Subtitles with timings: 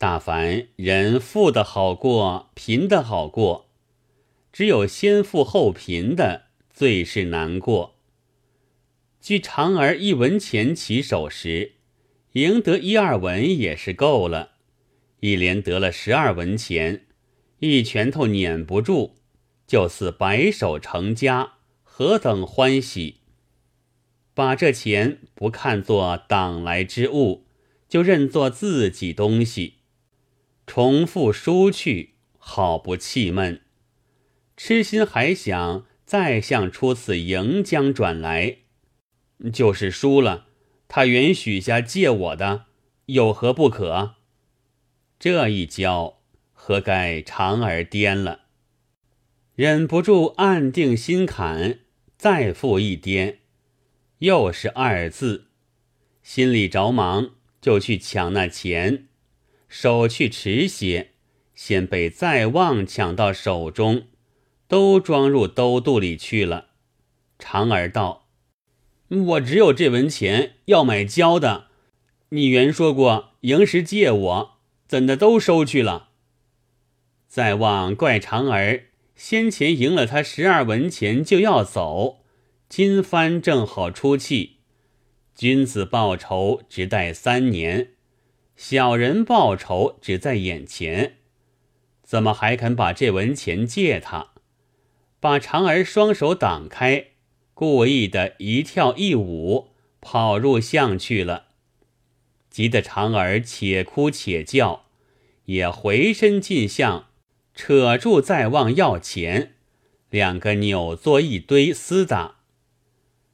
[0.00, 3.68] 大凡人富的好过，贫的好过，
[4.50, 7.96] 只有先富后贫的最是难过。
[9.20, 11.72] 据长儿一文钱起手时，
[12.32, 14.52] 赢得一二文也是够了，
[15.20, 17.04] 一连得了十二文钱，
[17.58, 19.16] 一拳头撵不住，
[19.66, 23.16] 就似白手成家，何等欢喜！
[24.32, 27.44] 把这钱不看作党来之物，
[27.86, 29.74] 就认作自己东西。
[30.70, 33.62] 重复输去，好不气闷。
[34.56, 38.58] 痴心还想再向初次迎将转来，
[39.52, 40.46] 就是输了，
[40.86, 42.66] 他原许下借我的，
[43.06, 44.14] 有何不可？
[45.18, 46.20] 这一交，
[46.52, 48.42] 何该长而颠了？
[49.56, 51.80] 忍不住暗定心坎，
[52.16, 53.40] 再复一颠，
[54.18, 55.48] 又是二字，
[56.22, 59.08] 心里着忙，就去抢那钱。
[59.70, 61.12] 手去迟些，
[61.54, 64.08] 先被再望抢到手中，
[64.66, 66.70] 都装入兜肚里去了。
[67.38, 68.26] 长儿道
[69.08, 71.68] ：“我只有这文钱要买胶的，
[72.30, 76.08] 你原说过赢时借我，怎的都收去了？”
[77.28, 82.24] 再望怪长儿先前赢了他十二文钱就要走，
[82.68, 84.56] 今番正好出气，
[85.36, 87.92] 君子报仇只待三年。
[88.62, 91.16] 小人报仇只在眼前，
[92.02, 94.32] 怎么还肯把这文钱借他？
[95.18, 97.06] 把长儿双手挡开，
[97.54, 99.68] 故意的一跳一舞，
[100.02, 101.46] 跑入巷去了。
[102.50, 104.84] 急得长儿且哭且叫，
[105.46, 107.06] 也回身进巷，
[107.54, 109.54] 扯住再望要钱，
[110.10, 112.40] 两个扭作一堆厮打。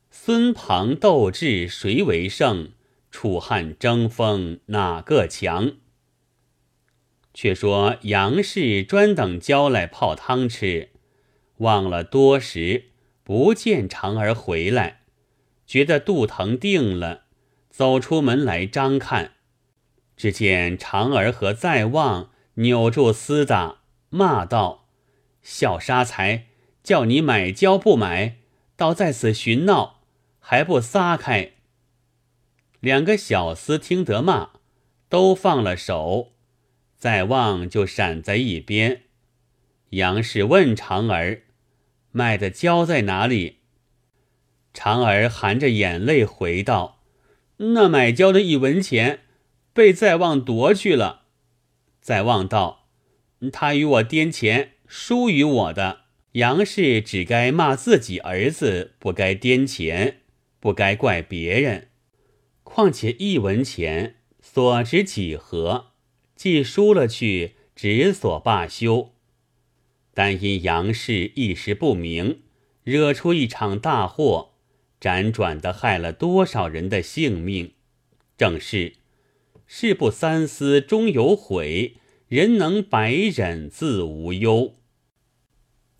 [0.08, 2.70] 孙庞斗智谁为胜？
[3.10, 5.72] 楚汉争锋哪个强？
[7.32, 10.90] 却说杨氏专等交来泡汤吃，
[11.58, 12.86] 忘了多时，
[13.22, 15.02] 不见长儿回来，
[15.66, 17.24] 觉得肚疼定了，
[17.68, 19.32] 走出门来张看，
[20.16, 24.88] 只见长儿和在望扭住厮打，骂道
[25.42, 26.46] ：“小杀财，
[26.82, 28.38] 叫你买胶不买，
[28.76, 30.00] 倒在此寻闹，
[30.38, 31.52] 还不撒开！”
[32.80, 34.50] 两个小厮听得骂，
[35.08, 36.32] 都放了手，
[36.96, 39.02] 再望就闪在一边。
[39.90, 41.42] 杨氏问长儿
[42.12, 43.58] ：“卖的胶在哪里？”
[44.74, 47.02] 长儿含着眼泪回道
[47.58, 49.20] ：“那买胶的一文钱
[49.72, 51.22] 被再望夺去了。”
[52.02, 52.88] 再望道
[53.52, 56.00] ：“他与我颠钱，输于我的。
[56.32, 60.20] 杨氏只该骂自己儿子，不该颠钱，
[60.60, 61.88] 不该怪别人。”
[62.76, 65.92] 况且一文钱所值几何？
[66.34, 69.14] 既输了去，只所罢休。
[70.12, 72.42] 但因杨氏一时不明，
[72.84, 74.50] 惹出一场大祸，
[75.00, 77.72] 辗转的害了多少人的性命。
[78.36, 78.96] 正是
[79.66, 81.96] 事不三思终有悔，
[82.28, 84.74] 人能百忍自无忧。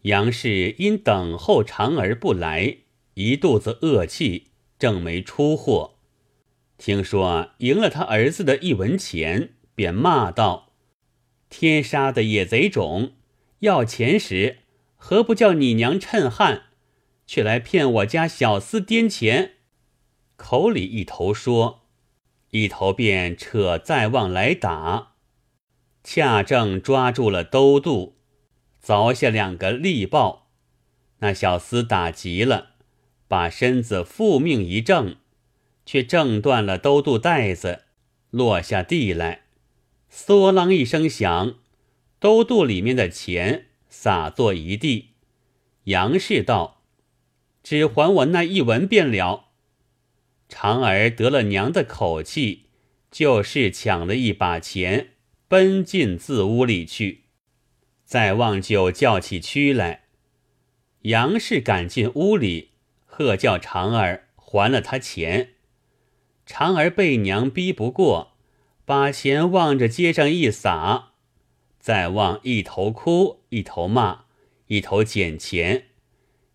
[0.03, 2.81] 杨氏因等候长而不来，
[3.15, 4.49] 一肚子恶气，
[4.79, 5.96] 正没出货。
[6.79, 10.73] 听说赢了他儿子的一文钱，便骂道
[11.49, 13.13] ：“天杀的野贼种！
[13.61, 14.59] 要钱时
[14.97, 16.65] 何不叫你娘趁汉，
[17.27, 19.55] 却来骗我家小厮颠钱？”
[20.37, 21.87] 口里一头说，
[22.51, 25.15] 一头便扯再望来打，
[26.05, 28.19] 恰正抓住了兜肚，
[28.85, 30.51] 凿下两个利报。
[31.21, 32.73] 那小厮打急了，
[33.27, 35.17] 把身子复命一正。
[35.87, 37.85] 却挣断了兜肚带子，
[38.31, 39.45] 落下地来，
[40.13, 41.55] 嗦啷一声响，
[42.19, 45.13] 兜肚里面的钱洒作一地。
[45.85, 46.83] 杨氏道
[47.63, 49.45] ：“只还我那一文便了。”
[50.49, 52.67] 长儿得了娘的口气，
[53.11, 55.15] 就是抢了一把钱，
[55.49, 57.23] 奔进自屋里去。
[58.05, 60.05] 再望就叫起屈来，
[61.03, 62.71] 杨氏赶进屋里，
[63.05, 65.55] 喝叫长儿还了他钱。
[66.47, 68.37] 长儿被娘逼不过，
[68.85, 71.11] 把钱往着街上一撒，
[71.81, 74.27] 再望一头哭一头骂，
[74.69, 75.89] 一头捡钱。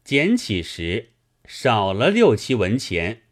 [0.03, 1.09] 捡起时
[1.45, 3.23] 少了六七文钱，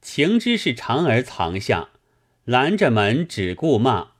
[0.00, 1.90] 情知是长儿藏下，
[2.44, 4.12] 拦着门只顾骂。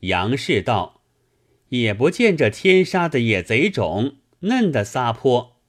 [0.00, 1.02] 杨氏道
[1.68, 5.60] ：“也不见这天杀的野贼种嫩的撒泼。”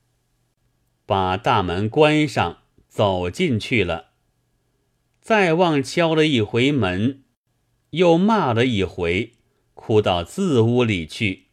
[1.05, 4.08] 把大门关上，走进去了。
[5.29, 7.21] 再望敲了一回门，
[7.91, 9.33] 又骂了一回，
[9.75, 11.49] 哭到自屋里去。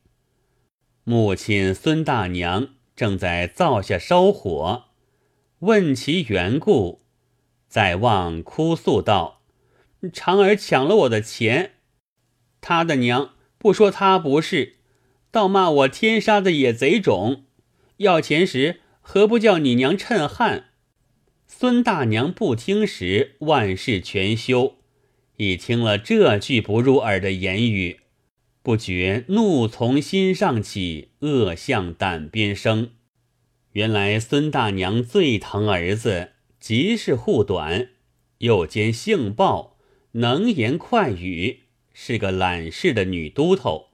[1.04, 4.84] 母亲孙大娘正在灶下烧火，
[5.58, 7.02] 问其缘故，
[7.68, 9.42] 再望哭诉道
[10.10, 11.72] ：“长儿抢了我的钱，
[12.62, 14.76] 他的娘不说他不是，
[15.30, 17.44] 倒骂我天杀的野贼种。
[17.98, 20.70] 要钱时何不叫你娘趁汉？”
[21.46, 24.76] 孙大娘不听时，万事全休。
[25.36, 28.00] 已听了这句不入耳的言语，
[28.62, 32.90] 不觉怒从心上起，恶向胆边生。
[33.72, 37.90] 原来孙大娘最疼儿子，极是护短，
[38.38, 39.76] 又兼性暴，
[40.12, 41.60] 能言快语，
[41.92, 43.90] 是个懒事的女都头。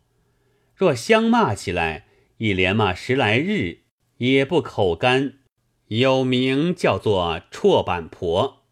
[0.75, 2.07] 若相骂起来，
[2.39, 3.81] 一连骂十来日，
[4.19, 5.35] 也不口干，
[5.99, 8.63] 有名叫做绰板婆。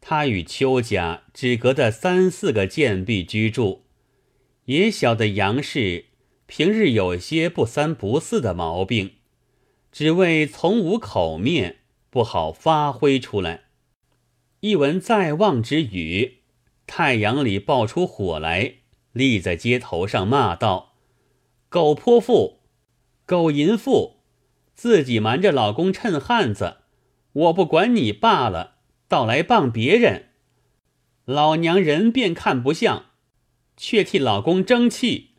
[0.00, 3.82] 她与邱家只隔得三四个贱婢居住，
[4.64, 6.06] 也晓得杨氏
[6.46, 9.16] 平日有些不三不四的毛病，
[9.90, 13.64] 只为从无口面，不好发挥出来。
[14.60, 16.38] 一闻在望之语，
[16.86, 18.76] 太阳里爆出火来，
[19.12, 20.94] 立在街头上骂道
[21.68, 22.60] ：“狗泼妇，
[23.26, 24.21] 狗淫妇，
[24.74, 26.78] 自己瞒着老公趁汉子，
[27.32, 28.70] 我不管你罢了。”
[29.12, 30.30] 倒来傍别人，
[31.26, 33.10] 老娘人便看不像，
[33.76, 35.32] 却替老公争气。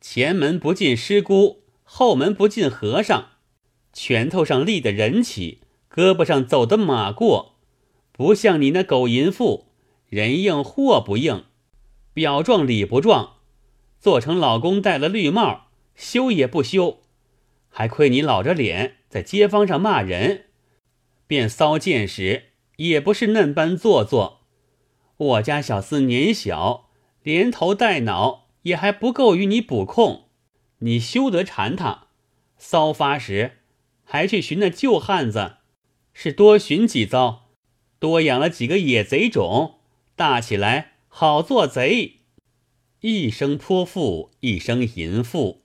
[0.00, 3.28] 前门不进师姑，后门不进和尚，
[3.92, 7.54] 拳头上立的人起，胳膊上走的马过，
[8.10, 9.66] 不像你那狗淫妇，
[10.08, 11.44] 人硬货不硬，
[12.12, 13.34] 表状理不状，
[14.00, 16.99] 做成老公戴了绿帽，羞也不羞，
[17.70, 20.44] 还亏你老着脸在街坊上骂人，
[21.26, 22.48] 便骚贱时。
[22.76, 24.46] 也不是嫩般做作，
[25.18, 26.88] 我家小厮年小，
[27.22, 30.28] 连头带脑也还不够与你补控，
[30.78, 32.06] 你休得缠他。
[32.56, 33.58] 骚发时
[34.02, 35.56] 还去寻那旧汉子，
[36.14, 37.50] 是多寻几遭，
[37.98, 39.80] 多养了几个野贼种，
[40.16, 42.20] 大起来好做贼。
[43.00, 45.59] 一声泼妇，一声淫妇，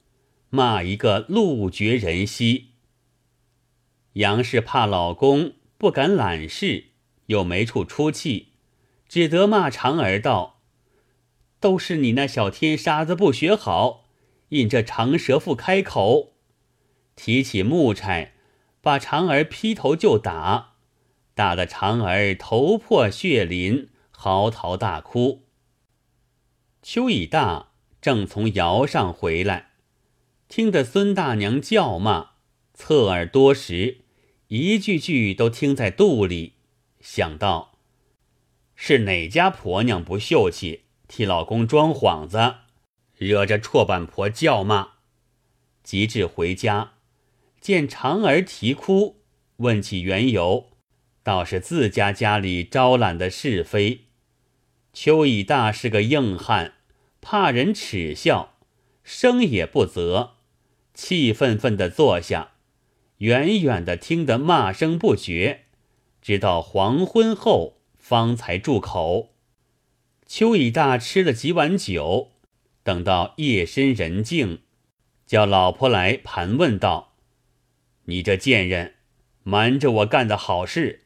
[0.56, 2.72] 骂一个路绝人稀。
[4.14, 6.86] 杨氏怕老公不敢揽事。
[7.28, 8.50] 又没处出气，
[9.10, 10.62] 只得骂长儿道
[11.60, 14.06] ：“都是你那小天杀子不学好，
[14.50, 16.36] 引这长舌妇开口。”
[17.18, 18.34] 提起木柴，
[18.80, 20.76] 把长儿劈头就打，
[21.34, 25.48] 打得长儿头破血淋，嚎啕大哭。
[26.84, 29.72] 邱以大正从窑上回来，
[30.48, 32.32] 听得孙大娘叫骂，
[32.74, 34.02] 侧耳多时，
[34.48, 36.54] 一句句都听在肚里。
[37.02, 37.80] 想到
[38.76, 42.56] 是哪家婆娘不秀气，替老公装幌子，
[43.18, 44.94] 惹着绰板婆叫骂。
[45.84, 46.94] 及至回家，
[47.60, 49.22] 见长儿啼哭，
[49.58, 50.72] 问起缘由，
[51.22, 54.06] 倒是自家家里招揽的是非。
[54.94, 56.76] 邱以大是个硬汉，
[57.20, 58.58] 怕人耻笑，
[59.04, 60.35] 生也不责，
[60.96, 62.54] 气愤愤地坐下，
[63.18, 65.66] 远远的听得骂声不绝。
[66.22, 69.36] 直到黄昏后方才住口。
[70.26, 72.32] 邱以大吃了几碗酒，
[72.82, 74.62] 等到夜深人静，
[75.28, 77.14] 叫老婆来盘问道
[78.06, 78.96] ：“你这贱人，
[79.44, 81.04] 瞒着我干的好事，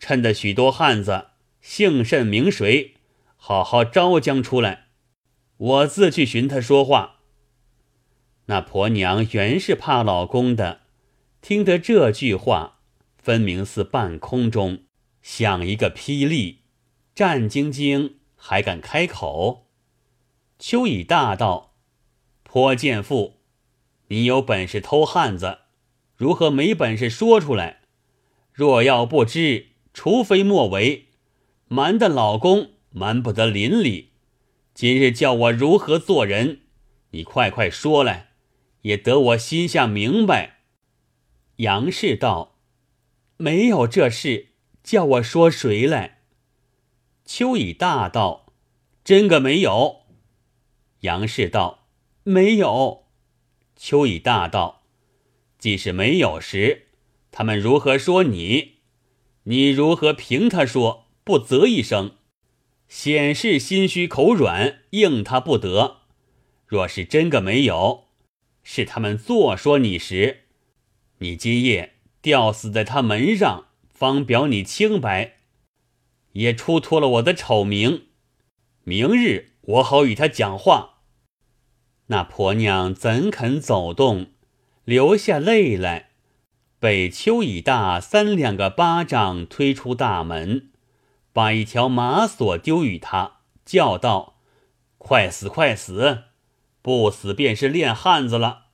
[0.00, 1.28] 趁得许多汉子
[1.60, 2.94] 姓甚名谁，
[3.36, 4.86] 好好招将出来，
[5.56, 7.18] 我自去寻他说话。”
[8.50, 10.80] 那婆娘原是怕老公的，
[11.40, 12.78] 听得这句话。
[13.16, 14.84] 分明似半空中
[15.22, 16.62] 响一个霹雳，
[17.14, 19.68] 战兢兢还敢开口？
[20.58, 21.76] 秋以大道
[22.42, 23.34] ：“颇贱妇，
[24.08, 25.58] 你有本事偷汉子，
[26.16, 27.82] 如何没本事说出来？
[28.52, 31.10] 若要不知，除非莫为。
[31.68, 34.14] 瞒得老公，瞒不得邻里。
[34.74, 36.62] 今日叫我如何做人？
[37.10, 38.29] 你快快说来，
[38.82, 40.58] 也得我心下明白。”
[41.56, 42.56] 杨氏道。
[43.36, 44.48] 没有这事，
[44.82, 46.18] 叫我说谁来？
[47.24, 48.52] 秋以大道，
[49.02, 50.02] 真个没有。
[51.00, 51.86] 杨氏道，
[52.22, 53.06] 没有。
[53.76, 54.82] 秋以大道，
[55.58, 56.88] 即使没有时，
[57.30, 58.80] 他们如何说你？
[59.44, 62.16] 你如何凭他说不啧一声？
[62.88, 66.00] 显是心虚口软，应他不得。
[66.66, 68.08] 若是真个没有，
[68.72, 70.42] 是他们作说你时，
[71.18, 71.94] 你今夜。
[72.22, 75.38] 吊死在他门上，方表你清白，
[76.34, 78.04] 也出脱了我的丑名。
[78.84, 81.00] 明日我好与他讲话。
[82.06, 84.30] 那婆娘怎肯走动，
[84.84, 86.10] 流下泪来，
[86.78, 90.70] 被邱以大三两个巴掌推出大门，
[91.32, 94.40] 把一条马索丢与他，叫道
[94.96, 96.24] ：“快死，快死！
[96.82, 98.66] 不死便是练汉子了。”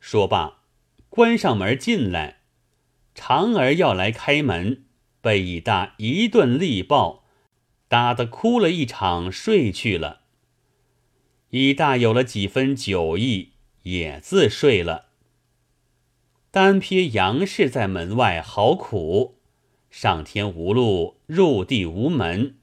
[0.00, 0.58] 说罢，
[1.08, 2.40] 关上门进来。
[3.14, 4.84] 长儿要来开门，
[5.20, 7.24] 被以大一顿力抱，
[7.88, 10.20] 打得哭了一场，睡去了。
[11.50, 13.52] 以大有了几分酒意，
[13.84, 15.06] 也自睡了。
[16.50, 19.38] 单撇杨氏在门外好苦，
[19.90, 22.56] 上天无路，入地无门，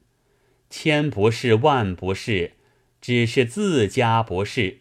[0.70, 2.54] 千不是万不是，
[3.04, 4.80] 只是自家不是，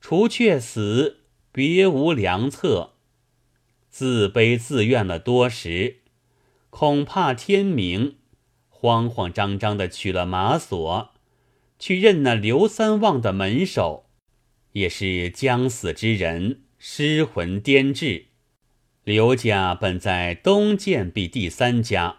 [0.00, 2.92] 除却死，别无良策。
[3.88, 5.96] 自卑自怨了多时，
[6.70, 8.18] 恐怕天明，
[8.68, 11.10] 慌慌张张的取了马锁。
[11.76, 14.06] 去认那刘三旺的门首，
[14.74, 18.26] 也是将死之人，失魂颠滞。
[19.02, 22.18] 刘家本在东建壁第三家，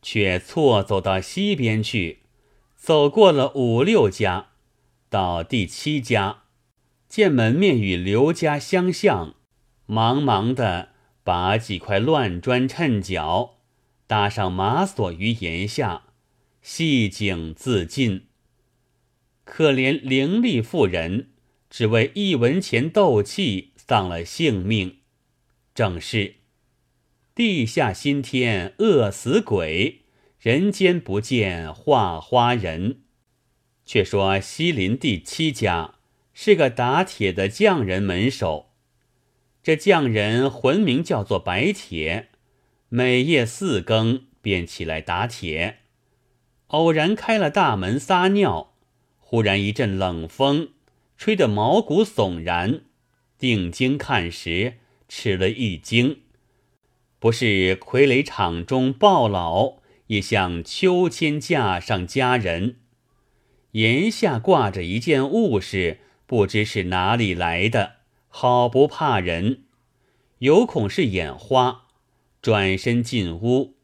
[0.00, 2.20] 却错走到西边去，
[2.86, 4.50] 走过了五六家，
[5.10, 6.44] 到第七家，
[7.08, 9.34] 见门面与刘家相像，
[9.86, 10.90] 忙忙的
[11.24, 13.56] 把几块乱砖衬脚，
[14.06, 16.04] 搭上马锁于檐下，
[16.62, 18.26] 细井自尽。
[19.44, 21.30] 可怜伶俐妇人，
[21.68, 24.98] 只为一文钱斗气，丧了性命。
[25.74, 26.36] 正是
[27.34, 30.02] 地下新天饿死鬼，
[30.46, 33.00] 人间不见画花人。
[33.84, 35.94] 却说西林第七家
[36.32, 38.66] 是个打铁的匠人门首，
[39.60, 42.28] 这匠人魂名叫做白铁，
[42.88, 45.78] 每夜四更便起来打铁，
[46.68, 48.72] 偶然开了大门撒尿。
[49.18, 50.68] 忽然一阵冷风，
[51.16, 52.82] 吹得毛骨悚然。
[53.36, 54.74] 定睛看时，
[55.08, 56.20] 吃了一惊，
[57.18, 62.76] 不是傀儡场中暴老，也像秋千架上佳人。
[63.72, 67.96] 檐下挂着一件物事，不知是哪里来的，
[68.28, 69.64] 好不怕人。
[70.38, 71.86] 有恐是眼花，
[72.40, 73.74] 转身进屋，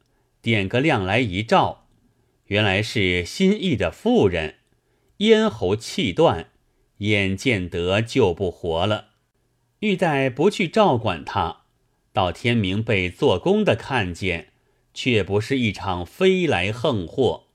[0.41, 1.87] 点个亮来一照，
[2.45, 4.55] 原来是心意的妇人。
[5.17, 6.49] 咽喉气断，
[6.97, 9.09] 眼见得救不活了，
[9.79, 11.63] 欲待不去照管他，
[12.11, 14.52] 到天明被做工的看见，
[14.93, 17.47] 却不是一场飞来横祸，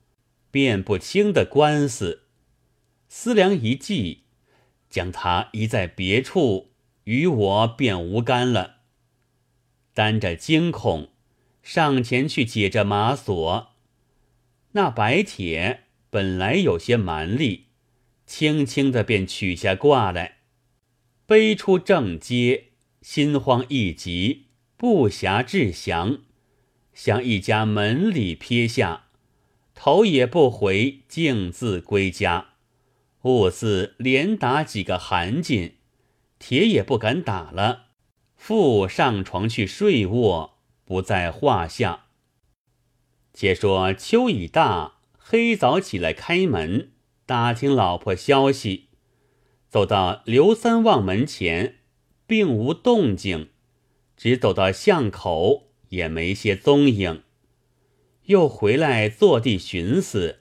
[0.51, 2.25] 辨不清的官司。
[3.09, 4.25] 思量一计，
[4.91, 6.73] 将他移在别处，
[7.05, 8.77] 与我便无干了。
[9.95, 11.09] 担着惊恐，
[11.63, 13.75] 上前去解着马锁，
[14.73, 15.85] 那白铁。
[16.11, 17.67] 本来有些蛮力，
[18.25, 20.39] 轻轻的便取下挂来，
[21.27, 22.69] 背出正街，
[23.03, 24.47] 心慌意急，
[24.79, 26.21] 不暇致降，
[26.99, 29.05] 向一家门里撇下，
[29.73, 32.49] 头也不回，径自归家。
[33.23, 35.75] 兀似连打几个寒噤，
[36.41, 37.91] 铁也不敢打了，
[38.35, 42.07] 复上床去睡卧，不在话下。
[43.33, 44.95] 且说秋已大。
[45.17, 46.91] 黑早起来开门，
[47.27, 48.89] 打听老婆消息，
[49.69, 51.77] 走到刘三旺门前，
[52.27, 53.51] 并无动静，
[54.17, 57.23] 只走到巷口，也没些踪影。
[58.25, 60.41] 又回来坐地寻思，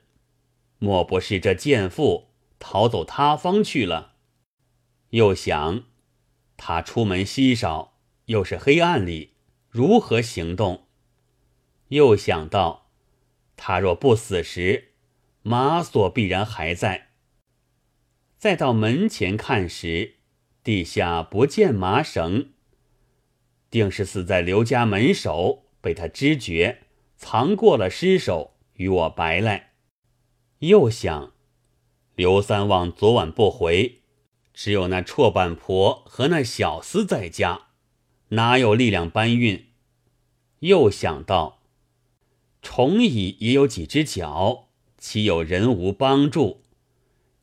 [0.79, 4.15] 莫不是这贱妇逃走他方去了？
[5.11, 5.85] 又想，
[6.57, 9.35] 他出门稀少，又是黑暗里，
[9.69, 10.87] 如何行动？
[11.89, 12.89] 又想到。
[13.55, 14.91] 他若不死时，
[15.41, 17.11] 马索必然还在。
[18.37, 20.17] 再到门前看时，
[20.63, 22.51] 地下不见麻绳，
[23.77, 26.79] 定是死在刘家门首，被他知觉，
[27.15, 29.73] 藏过了尸首，与我白来。
[30.59, 31.33] 又想，
[32.15, 34.01] 刘三旺昨晚不回，
[34.51, 37.67] 只有那绰板婆和那小厮在家，
[38.29, 39.67] 哪有力量搬运？
[40.61, 41.61] 又想到。
[42.63, 46.63] 虫蚁也有几只脚，岂有人无帮助？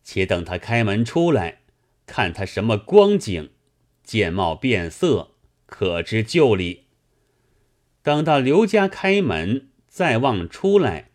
[0.02, 1.60] 且等他开门出来，
[2.04, 3.52] 看他什么光景，
[4.02, 5.33] 见貌变色，
[5.74, 6.84] 可知旧里。
[8.00, 11.10] 等到刘家开门，再望出来，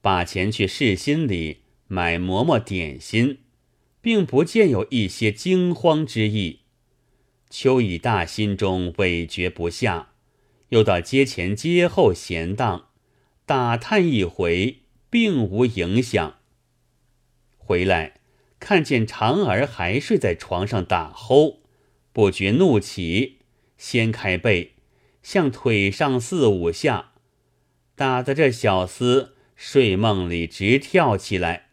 [0.00, 3.40] 把钱去市心里买馍馍点心，
[4.00, 6.60] 并不见有一些惊慌之意。
[7.50, 10.12] 邱以大心中委决不下，
[10.70, 12.86] 又到街前街后闲荡。
[13.44, 14.78] 打探一回，
[15.10, 16.38] 并无影响。
[17.58, 18.14] 回来
[18.58, 21.60] 看见长儿还睡在床上打呼，
[22.14, 23.39] 不觉怒起，
[23.80, 24.74] 掀开被，
[25.22, 27.12] 向腿上四五下，
[27.94, 31.70] 打得这小厮睡梦里直跳起来。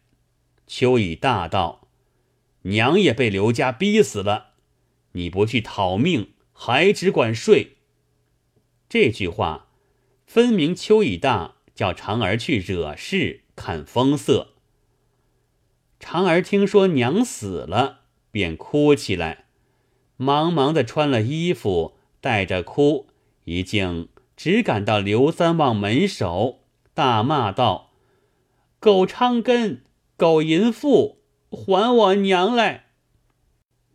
[0.66, 1.86] 秋雨大道
[2.64, 4.52] ：“娘也被刘家逼死了，
[5.12, 7.76] 你不去讨命，还只管睡。”
[8.88, 9.68] 这句话
[10.26, 14.54] 分明邱乙大叫长儿去惹事看风色。
[16.00, 19.44] 长儿听说娘死了，便哭起来，
[20.16, 23.08] 忙忙的穿了衣服，带着哭，
[23.44, 26.60] 一径只赶到刘三旺门首，
[26.94, 27.90] 大骂道
[28.80, 29.82] ：“狗昌根，
[30.16, 32.86] 狗淫妇，还我娘来！”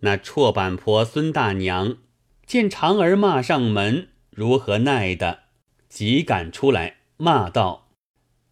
[0.02, 1.98] 那绰板婆孙大娘
[2.46, 5.44] 见长儿骂上门，如何耐的，
[5.88, 7.90] 急赶出来骂道：“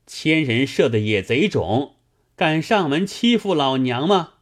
[0.08, 1.96] 千人设的野贼种！”
[2.38, 4.36] 敢上门欺负老娘吗？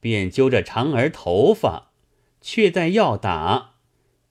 [0.00, 1.90] 便揪着长儿头发，
[2.40, 3.73] 却在要打，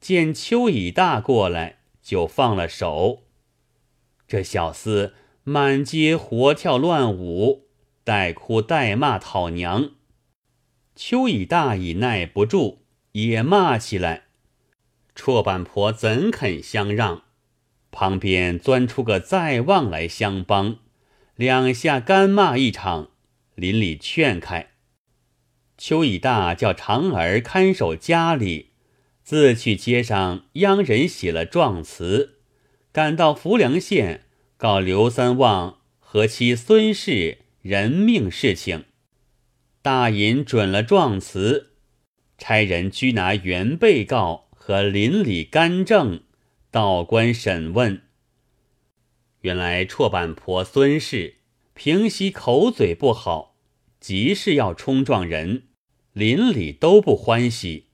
[0.04, 3.24] 见邱乙大过来，就放了手。
[4.28, 5.14] 这小厮
[5.46, 7.70] 满街活跳乱舞，
[8.04, 9.92] 带哭带骂讨娘。
[10.94, 12.80] 邱乙大已耐不住，
[13.14, 14.24] 也骂起来。
[15.16, 17.24] 绰板婆怎肯相让？
[17.90, 20.80] 旁边钻出个在望来相帮。
[21.38, 23.12] 两下干骂一场，
[23.56, 24.72] 邻里劝开。
[25.78, 28.73] 邱以大叫长儿看守家里，
[29.24, 32.40] 自去街上央人写了状词，
[32.92, 34.26] 赶到浮梁县
[34.58, 38.84] 告刘三旺和妻孙氏人命事情。
[39.82, 41.72] 大尹准了状词，
[42.38, 46.22] 差人拘拿原被告和邻里干政，
[46.70, 48.02] 到官审问。
[49.42, 51.36] 原来绰板婆孙氏
[51.74, 53.56] 平息口嘴不好，
[54.00, 55.64] 急事要冲撞人，
[56.12, 57.88] 邻里都不欢喜，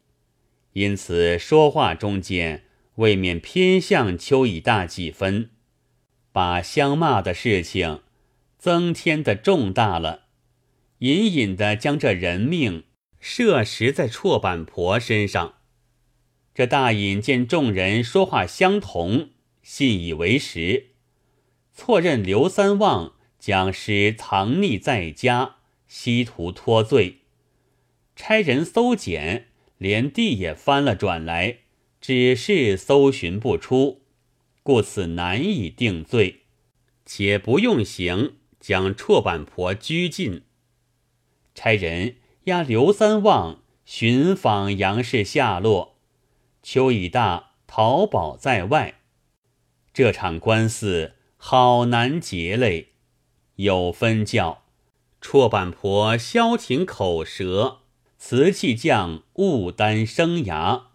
[0.74, 2.64] 因此说话中间
[2.96, 5.50] 未免偏向邱以大几分，
[6.32, 8.02] 把相骂的事情
[8.58, 10.28] 增添的重大了，
[11.00, 12.84] 隐隐的将这人命
[13.20, 15.56] 设实在绰板婆身上。
[16.54, 19.30] 这大隐见众人说话相同，
[19.62, 20.88] 信以为实。
[21.74, 25.56] 错认刘三旺将尸藏匿在家，
[25.88, 27.20] 希图脱罪，
[28.16, 29.48] 差人搜检，
[29.80, 31.62] 连地也翻了转来，
[32.00, 34.04] 只是搜寻不出，
[34.62, 36.42] 故此难以定罪，
[37.04, 40.44] 且不用刑，将绰板婆拘禁。
[41.56, 45.96] 差人押刘三旺寻访杨氏下落，
[46.62, 49.00] 邱以大逃保在外，
[49.92, 51.16] 这场官司。
[51.42, 52.90] 好难结嘞，
[53.56, 54.64] 有分教。
[55.22, 57.84] 绰板婆消停口舌，
[58.22, 60.89] 瓷器匠勿担生涯。